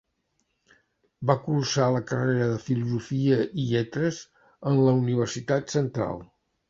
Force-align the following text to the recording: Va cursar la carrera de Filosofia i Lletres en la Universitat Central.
Va 1.31 1.35
cursar 1.47 1.89
la 1.95 2.01
carrera 2.11 2.47
de 2.53 2.57
Filosofia 2.69 3.37
i 3.65 3.67
Lletres 3.73 4.23
en 4.73 4.81
la 4.89 4.97
Universitat 5.05 5.75
Central. 5.77 6.19